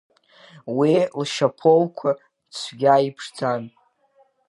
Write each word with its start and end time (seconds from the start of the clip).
Уи 0.77 0.93
лшьапоуқәа 1.21 2.11
цәгьа 2.57 2.95
иԥшӡан… 3.07 3.63